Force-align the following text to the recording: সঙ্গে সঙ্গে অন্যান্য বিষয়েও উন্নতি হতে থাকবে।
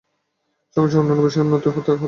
সঙ্গে 0.75 0.89
সঙ্গে 0.89 1.01
অন্যান্য 1.01 1.25
বিষয়েও 1.25 1.45
উন্নতি 1.45 1.67
হতে 1.67 1.81
থাকবে। 1.87 1.99